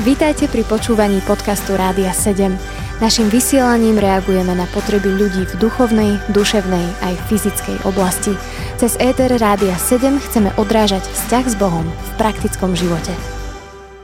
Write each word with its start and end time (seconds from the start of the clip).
Vítajte 0.00 0.48
pri 0.48 0.64
počúvaní 0.64 1.20
podcastu 1.28 1.76
Rádia 1.76 2.08
7. 2.08 2.48
Naším 2.96 3.28
vysielaním 3.28 4.00
reagujeme 4.00 4.56
na 4.56 4.64
potreby 4.72 5.12
ľudí 5.12 5.44
v 5.44 5.54
duchovnej, 5.60 6.16
duševnej 6.32 6.86
aj 7.04 7.14
fyzickej 7.28 7.84
oblasti. 7.84 8.32
Cez 8.80 8.96
ETR 8.96 9.36
Rádia 9.36 9.76
7 9.76 10.16
chceme 10.16 10.48
odrážať 10.56 11.04
vzťah 11.04 11.44
s 11.44 11.54
Bohom 11.60 11.84
v 11.84 12.10
praktickom 12.16 12.72
živote. 12.72 13.12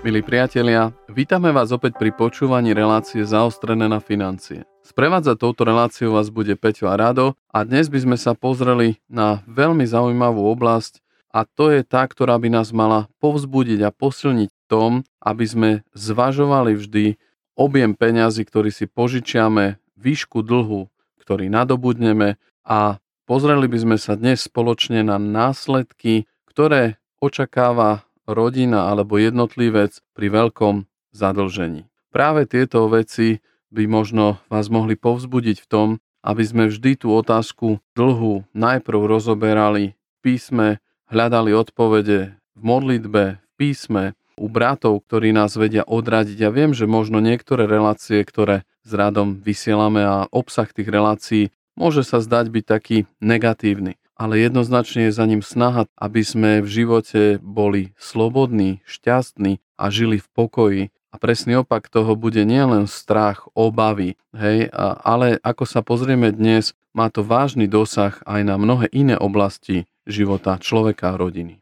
Milí 0.05 0.21
priatelia, 0.21 0.93
vítame 1.09 1.55
vás 1.57 1.73
opäť 1.73 1.97
pri 1.97 2.13
počúvaní 2.13 2.77
relácie 2.77 3.25
Zaostrené 3.25 3.89
na 3.89 4.03
financie. 4.03 4.69
Sprevádzať 4.85 5.37
touto 5.41 5.63
reláciou 5.65 6.19
vás 6.19 6.29
bude 6.29 6.53
Peťo 6.59 6.91
a 6.91 6.99
Rado 7.01 7.39
a 7.49 7.65
dnes 7.65 7.89
by 7.89 8.03
sme 8.03 8.17
sa 8.21 8.37
pozreli 8.37 9.01
na 9.09 9.41
veľmi 9.49 9.89
zaujímavú 9.89 10.43
oblasť 10.53 11.01
a 11.33 11.49
to 11.49 11.73
je 11.73 11.81
tá, 11.81 12.05
ktorá 12.05 12.37
by 12.37 12.53
nás 12.53 12.77
mala 12.77 13.09
povzbudiť 13.25 13.81
a 13.89 13.95
posilniť 13.95 14.53
tom, 14.73 15.05
aby 15.21 15.45
sme 15.45 15.71
zvažovali 15.93 16.73
vždy 16.81 17.21
objem 17.53 17.93
peňazí, 17.93 18.49
ktorý 18.49 18.73
si 18.73 18.89
požičiame, 18.89 19.77
výšku 20.01 20.41
dlhu, 20.41 20.89
ktorý 21.21 21.53
nadobudneme 21.53 22.41
a 22.65 22.97
pozreli 23.29 23.69
by 23.69 23.79
sme 23.85 23.97
sa 24.01 24.17
dnes 24.17 24.49
spoločne 24.49 25.05
na 25.05 25.21
následky, 25.21 26.25
ktoré 26.49 26.97
očakáva 27.21 28.09
rodina 28.25 28.89
alebo 28.89 29.21
jednotlivec 29.21 30.01
pri 30.17 30.27
veľkom 30.33 30.89
zadlžení. 31.13 31.85
Práve 32.09 32.49
tieto 32.49 32.89
veci 32.89 33.45
by 33.73 33.85
možno 33.85 34.41
vás 34.49 34.73
mohli 34.73 34.97
povzbudiť 34.97 35.63
v 35.63 35.69
tom, 35.69 35.89
aby 36.25 36.43
sme 36.43 36.65
vždy 36.71 36.97
tú 37.03 37.13
otázku 37.13 37.83
dlhu 37.93 38.47
najprv 38.57 39.01
rozoberali 39.05 39.95
v 39.95 40.17
písme, 40.23 40.69
hľadali 41.11 41.51
odpovede 41.53 42.37
v 42.57 42.61
modlitbe, 42.63 43.25
v 43.43 43.51
písme, 43.59 44.15
u 44.37 44.47
bratov, 44.51 45.05
ktorí 45.07 45.31
nás 45.33 45.55
vedia 45.55 45.87
odradiť. 45.87 46.37
Ja 46.39 46.51
viem, 46.51 46.73
že 46.73 46.91
možno 46.91 47.23
niektoré 47.23 47.69
relácie, 47.69 48.21
ktoré 48.25 48.67
s 48.83 48.91
radom 48.91 49.39
vysielame 49.39 50.03
a 50.03 50.27
obsah 50.35 50.67
tých 50.69 50.91
relácií 50.91 51.55
môže 51.79 52.05
sa 52.05 52.21
zdať 52.21 52.53
byť 52.53 52.65
taký 52.67 52.97
negatívny. 53.23 53.97
Ale 54.13 54.39
jednoznačne 54.39 55.09
je 55.09 55.17
za 55.17 55.25
ním 55.25 55.41
snaha, 55.41 55.89
aby 55.97 56.23
sme 56.23 56.51
v 56.61 56.69
živote 56.69 57.23
boli 57.41 57.97
slobodní, 57.97 58.85
šťastní 58.85 59.59
a 59.81 59.89
žili 59.89 60.21
v 60.21 60.29
pokoji. 60.31 60.83
A 61.13 61.21
presný 61.21 61.61
opak 61.61 61.93
toho 61.93 62.17
bude 62.17 62.41
nielen 62.45 62.89
strach, 62.89 63.45
obavy, 63.53 64.17
hej, 64.33 64.73
ale 65.05 65.37
ako 65.45 65.65
sa 65.69 65.85
pozrieme 65.85 66.33
dnes, 66.33 66.73
má 66.97 67.13
to 67.13 67.21
vážny 67.21 67.69
dosah 67.69 68.17
aj 68.25 68.41
na 68.45 68.57
mnohé 68.57 68.89
iné 68.93 69.17
oblasti 69.17 69.85
života 70.09 70.57
človeka 70.57 71.13
a 71.13 71.19
rodiny. 71.21 71.62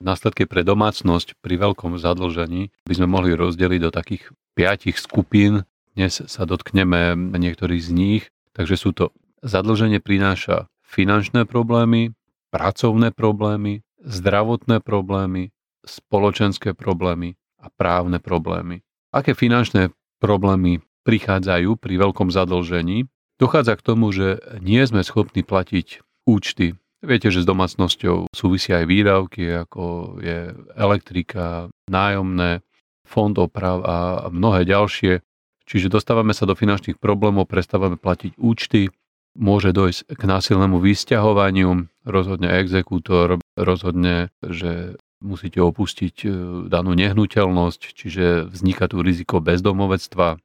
Následky 0.00 0.48
pre 0.48 0.64
domácnosť 0.64 1.36
pri 1.44 1.60
veľkom 1.60 2.00
zadlžení 2.00 2.72
by 2.88 2.94
sme 2.96 3.04
mohli 3.04 3.36
rozdeliť 3.36 3.80
do 3.84 3.92
takých 3.92 4.32
piatich 4.56 4.96
skupín. 4.96 5.68
Dnes 5.92 6.24
sa 6.24 6.48
dotkneme 6.48 7.12
niektorých 7.36 7.84
z 7.84 7.90
nich. 7.92 8.22
Takže 8.56 8.80
sú 8.80 8.96
to 8.96 9.12
zadlženie 9.44 10.00
prináša 10.00 10.72
finančné 10.88 11.44
problémy, 11.44 12.16
pracovné 12.48 13.12
problémy, 13.12 13.84
zdravotné 14.00 14.80
problémy, 14.80 15.52
spoločenské 15.84 16.72
problémy 16.72 17.36
a 17.60 17.68
právne 17.68 18.24
problémy. 18.24 18.80
Aké 19.12 19.36
finančné 19.36 19.92
problémy 20.16 20.80
prichádzajú 21.04 21.76
pri 21.76 21.94
veľkom 22.00 22.32
zadlžení? 22.32 23.04
Dochádza 23.36 23.76
k 23.76 23.84
tomu, 23.84 24.16
že 24.16 24.40
nie 24.64 24.80
sme 24.88 25.04
schopní 25.04 25.44
platiť 25.44 26.00
účty 26.24 26.80
Viete, 27.00 27.32
že 27.32 27.40
s 27.40 27.48
domácnosťou 27.48 28.28
súvisia 28.28 28.84
aj 28.84 28.86
výdavky, 28.86 29.42
ako 29.64 30.16
je 30.20 30.52
elektrika, 30.76 31.72
nájomné, 31.88 32.60
fond 33.08 33.32
oprav 33.40 33.80
a 33.82 33.96
mnohé 34.28 34.68
ďalšie. 34.68 35.24
Čiže 35.64 35.88
dostávame 35.88 36.36
sa 36.36 36.44
do 36.44 36.52
finančných 36.52 37.00
problémov, 37.00 37.48
prestávame 37.48 37.96
platiť 37.96 38.36
účty, 38.36 38.92
môže 39.32 39.72
dojsť 39.72 40.12
k 40.12 40.22
násilnému 40.28 40.76
vysťahovaniu, 40.76 41.88
rozhodne 42.04 42.48
exekútor, 42.60 43.40
rozhodne, 43.56 44.28
že 44.44 45.00
musíte 45.20 45.60
opustiť 45.60 46.16
e, 46.24 46.28
danú 46.66 46.96
nehnuteľnosť, 46.96 47.80
čiže 47.92 48.24
vzniká 48.50 48.88
tu 48.88 49.04
riziko 49.04 49.38
bezdomovectva. 49.38 50.40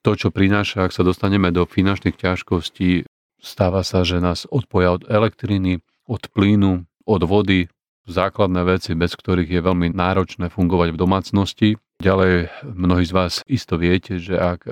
To, 0.00 0.10
čo 0.16 0.32
prináša, 0.32 0.88
ak 0.88 0.96
sa 0.96 1.04
dostaneme 1.04 1.52
do 1.52 1.68
finančných 1.68 2.16
ťažkostí, 2.16 3.04
stáva 3.42 3.84
sa, 3.84 4.06
že 4.06 4.22
nás 4.22 4.48
odpoja 4.48 4.96
od 4.96 5.02
elektriny, 5.10 5.84
od 6.10 6.26
plynu, 6.34 6.82
od 7.06 7.22
vody, 7.22 7.70
základné 8.10 8.66
veci, 8.66 8.98
bez 8.98 9.14
ktorých 9.14 9.46
je 9.46 9.60
veľmi 9.62 9.94
náročné 9.94 10.50
fungovať 10.50 10.98
v 10.98 11.00
domácnosti. 11.00 11.68
Ďalej, 12.02 12.50
mnohí 12.66 13.06
z 13.06 13.12
vás 13.14 13.32
isto 13.46 13.78
viete, 13.78 14.18
že 14.18 14.34
ak 14.34 14.66
e, 14.66 14.70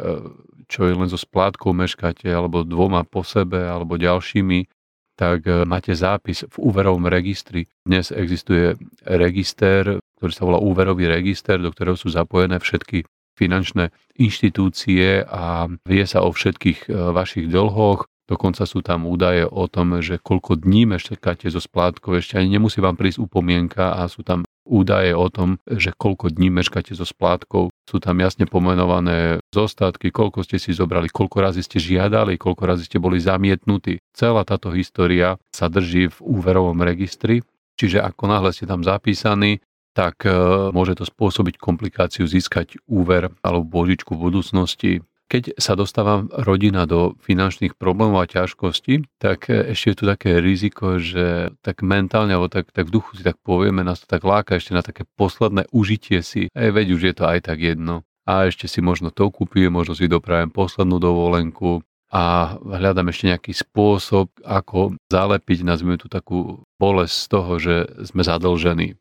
čo 0.67 0.91
je 0.91 0.93
len 0.99 1.07
so 1.07 1.17
splátkou 1.17 1.71
meškáte, 1.71 2.27
alebo 2.27 2.67
dvoma 2.67 3.07
po 3.07 3.23
sebe, 3.23 3.63
alebo 3.63 3.95
ďalšími, 3.95 4.67
tak 5.15 5.47
e, 5.47 5.63
máte 5.63 5.95
zápis 5.95 6.43
v 6.43 6.57
úverovom 6.59 7.07
registri. 7.07 7.71
Dnes 7.87 8.11
existuje 8.11 8.75
register, 9.07 10.03
ktorý 10.19 10.33
sa 10.35 10.47
volá 10.49 10.59
úverový 10.59 11.07
register, 11.07 11.63
do 11.63 11.71
ktorého 11.71 11.95
sú 11.95 12.11
zapojené 12.11 12.59
všetky 12.59 13.07
finančné 13.39 13.95
inštitúcie 14.19 15.23
a 15.23 15.71
vie 15.87 16.05
sa 16.11 16.27
o 16.27 16.35
všetkých 16.35 16.91
e, 16.91 17.15
vašich 17.15 17.47
dlhoch, 17.47 18.11
Dokonca 18.29 18.69
sú 18.69 18.85
tam 18.85 19.09
údaje 19.09 19.49
o 19.49 19.65
tom, 19.73 20.05
že 20.05 20.21
koľko 20.21 20.61
dní 20.61 20.85
meškáte 20.85 21.49
zo 21.49 21.65
splátkou, 21.65 22.21
ešte 22.21 22.37
ani 22.37 22.61
nemusí 22.61 22.85
vám 22.85 23.01
prísť 23.01 23.25
upomienka 23.25 23.97
a 23.97 24.05
sú 24.05 24.21
tam 24.21 24.45
údaje 24.69 25.17
o 25.17 25.33
tom, 25.33 25.57
že 25.65 25.97
koľko 25.97 26.29
dní 26.29 26.53
meškáte 26.53 26.93
so 26.93 27.09
splátkou. 27.09 27.73
Sú 27.89 27.97
tam 28.05 28.21
jasne 28.21 28.45
pomenované 28.45 29.41
zostatky, 29.49 30.13
koľko 30.13 30.45
ste 30.45 30.61
si 30.61 30.77
zobrali, 30.77 31.09
koľko 31.09 31.41
razy 31.41 31.65
ste 31.65 31.81
žiadali, 31.81 32.37
koľko 32.37 32.69
razy 32.69 32.85
ste 32.85 33.01
boli 33.01 33.17
zamietnutí. 33.17 34.05
Celá 34.13 34.45
táto 34.45 34.69
história 34.77 35.41
sa 35.49 35.73
drží 35.73 36.13
v 36.13 36.19
úverovom 36.21 36.77
registri, 36.85 37.41
čiže 37.81 38.05
ako 38.05 38.29
náhle 38.29 38.53
ste 38.53 38.69
tam 38.69 38.85
zapísaní, 38.85 39.65
tak 39.97 40.29
e, 40.29 40.31
môže 40.71 41.01
to 41.01 41.09
spôsobiť 41.09 41.57
komplikáciu 41.57 42.29
získať 42.29 42.77
úver 42.85 43.33
alebo 43.41 43.65
božičku 43.65 44.15
v 44.15 44.31
budúcnosti 44.31 44.93
keď 45.29 45.61
sa 45.61 45.77
dostáva 45.77 46.25
rodina 46.41 46.89
do 46.89 47.15
finančných 47.21 47.77
problémov 47.77 48.25
a 48.25 48.31
ťažkostí, 48.31 49.05
tak 49.21 49.53
ešte 49.53 49.93
je 49.93 49.97
tu 50.01 50.05
také 50.09 50.41
riziko, 50.41 50.97
že 50.97 51.53
tak 51.61 51.85
mentálne, 51.85 52.33
alebo 52.33 52.49
tak, 52.49 52.73
tak 52.73 52.89
v 52.89 52.97
duchu 52.97 53.21
si 53.21 53.23
tak 53.23 53.37
povieme, 53.45 53.85
nás 53.85 54.01
to 54.01 54.09
tak 54.09 54.25
láka 54.25 54.57
ešte 54.57 54.73
na 54.73 54.81
také 54.81 55.05
posledné 55.21 55.69
užitie 55.69 56.25
si. 56.25 56.49
Ej, 56.57 56.73
veď 56.73 56.87
už 56.97 57.03
je 57.13 57.15
to 57.15 57.25
aj 57.29 57.45
tak 57.45 57.61
jedno. 57.61 58.09
A 58.25 58.49
ešte 58.49 58.69
si 58.69 58.81
možno 58.81 59.13
to 59.13 59.29
kúpim, 59.29 59.69
možno 59.69 59.93
si 59.93 60.09
doprajem 60.09 60.53
poslednú 60.53 61.01
dovolenku 61.01 61.85
a 62.09 62.57
hľadám 62.57 63.13
ešte 63.13 63.29
nejaký 63.29 63.53
spôsob, 63.53 64.33
ako 64.41 64.97
zalepiť, 65.13 65.61
nazvime 65.61 66.01
tu 66.01 66.09
takú 66.09 66.65
bolesť 66.81 67.15
z 67.15 67.27
toho, 67.29 67.53
že 67.61 67.75
sme 68.09 68.25
zadlžení. 68.25 68.97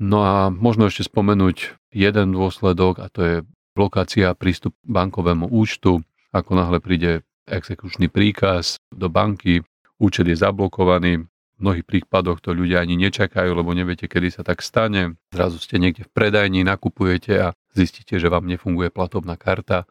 No 0.00 0.24
a 0.24 0.48
možno 0.48 0.88
ešte 0.88 1.08
spomenúť 1.08 1.76
jeden 1.92 2.32
dôsledok 2.32 3.04
a 3.04 3.12
to 3.12 3.20
je 3.20 3.36
blokácia 3.74 4.34
prístup 4.34 4.74
bankovému 4.86 5.50
účtu, 5.50 6.02
ako 6.30 6.50
náhle 6.54 6.78
príde 6.78 7.22
exekučný 7.50 8.06
príkaz 8.10 8.78
do 8.94 9.10
banky, 9.10 9.66
účet 9.98 10.26
je 10.30 10.36
zablokovaný, 10.38 11.26
v 11.60 11.68
mnohých 11.68 11.84
prípadoch 11.84 12.40
to 12.40 12.56
ľudia 12.56 12.80
ani 12.80 12.96
nečakajú, 12.96 13.52
lebo 13.52 13.76
neviete, 13.76 14.08
kedy 14.08 14.32
sa 14.32 14.40
tak 14.40 14.64
stane. 14.64 15.20
Zrazu 15.28 15.60
ste 15.60 15.76
niekde 15.76 16.08
v 16.08 16.12
predajni, 16.16 16.64
nakupujete 16.64 17.36
a 17.36 17.52
zistíte, 17.76 18.16
že 18.16 18.32
vám 18.32 18.48
nefunguje 18.48 18.88
platobná 18.88 19.36
karta. 19.36 19.84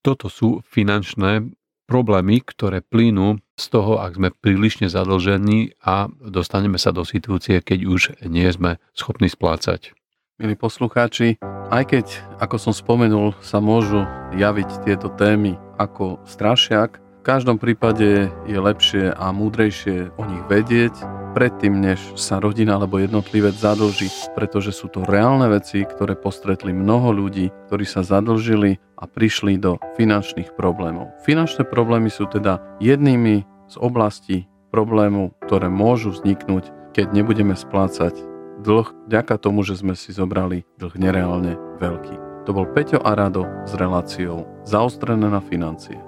Toto 0.00 0.32
sú 0.32 0.64
finančné 0.64 1.52
problémy, 1.84 2.40
ktoré 2.40 2.80
plynú 2.80 3.36
z 3.60 3.66
toho, 3.68 4.00
ak 4.00 4.16
sme 4.16 4.32
prílišne 4.32 4.88
zadlžení 4.88 5.76
a 5.84 6.08
dostaneme 6.08 6.80
sa 6.80 6.88
do 6.88 7.04
situácie, 7.04 7.60
keď 7.60 7.78
už 7.84 8.00
nie 8.24 8.48
sme 8.48 8.80
schopní 8.96 9.28
splácať. 9.28 9.92
Milí 10.40 10.56
poslucháči, 10.56 11.36
aj 11.70 11.84
keď, 11.86 12.06
ako 12.42 12.56
som 12.58 12.74
spomenul, 12.74 13.32
sa 13.38 13.62
môžu 13.62 14.02
javiť 14.34 14.82
tieto 14.82 15.06
témy 15.14 15.54
ako 15.78 16.18
strašiak, 16.26 16.98
v 17.20 17.22
každom 17.22 17.60
prípade 17.60 18.32
je 18.48 18.58
lepšie 18.58 19.12
a 19.12 19.30
múdrejšie 19.30 20.10
o 20.16 20.22
nich 20.24 20.40
vedieť, 20.48 20.96
predtým, 21.30 21.78
než 21.78 22.00
sa 22.18 22.42
rodina 22.42 22.74
alebo 22.74 22.98
jednotlivec 22.98 23.54
zadlží, 23.54 24.10
pretože 24.34 24.74
sú 24.74 24.90
to 24.90 25.06
reálne 25.06 25.46
veci, 25.46 25.86
ktoré 25.86 26.18
postretli 26.18 26.74
mnoho 26.74 27.14
ľudí, 27.14 27.52
ktorí 27.68 27.86
sa 27.86 28.02
zadlžili 28.02 28.82
a 28.98 29.04
prišli 29.06 29.60
do 29.60 29.78
finančných 29.94 30.58
problémov. 30.58 31.12
Finančné 31.22 31.68
problémy 31.68 32.10
sú 32.10 32.26
teda 32.26 32.58
jednými 32.82 33.46
z 33.70 33.74
oblastí 33.78 34.50
problému, 34.74 35.30
ktoré 35.46 35.70
môžu 35.70 36.10
vzniknúť, 36.10 36.72
keď 36.96 37.14
nebudeme 37.14 37.54
splácať 37.54 38.29
dlh 38.60 38.88
vďaka 39.08 39.34
tomu, 39.40 39.64
že 39.64 39.80
sme 39.80 39.96
si 39.96 40.12
zobrali 40.12 40.68
dlh 40.76 40.94
nereálne 40.96 41.56
veľký. 41.80 42.46
To 42.48 42.56
bol 42.56 42.64
Peťo 42.70 43.00
a 43.04 43.12
Rado 43.12 43.44
s 43.68 43.76
reláciou 43.76 44.48
Zaostrené 44.64 45.28
na 45.28 45.44
financie. 45.44 45.98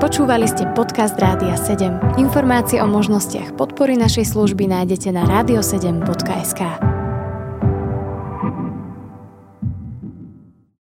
Počúvali 0.00 0.48
ste 0.48 0.64
podcast 0.72 1.12
Rádia 1.20 1.60
7. 1.60 2.16
Informácie 2.16 2.80
o 2.80 2.88
možnostiach 2.88 3.52
podpory 3.60 4.00
našej 4.00 4.32
služby 4.32 4.64
nájdete 4.64 5.12
na 5.12 5.28
radio7.sk. 5.28 6.89